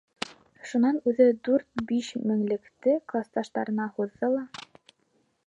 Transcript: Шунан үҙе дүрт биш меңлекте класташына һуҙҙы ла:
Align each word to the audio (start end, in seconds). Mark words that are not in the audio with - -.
Шунан 0.69 0.95
үҙе 1.11 1.27
дүрт 1.49 1.83
биш 1.91 2.09
меңлекте 2.31 2.97
класташына 3.13 3.87
һуҙҙы 4.01 4.33
ла: 4.39 4.45